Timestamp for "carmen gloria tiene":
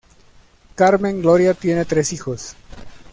0.73-1.85